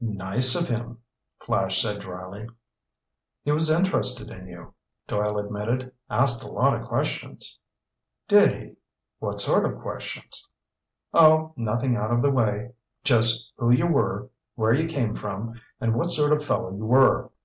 [0.00, 0.98] "Nice of him,"
[1.38, 2.48] Flash said dryly.
[3.44, 4.74] "He was interested in you,"
[5.06, 5.92] Doyle admitted.
[6.10, 7.60] "Asked a lot of questions."
[8.26, 8.74] "Did he?
[9.20, 10.48] What sort of questions?"
[11.14, 12.72] "Oh, nothing out of the way.
[13.04, 17.30] Just who you were, where you came from, and what sort of fellow you were.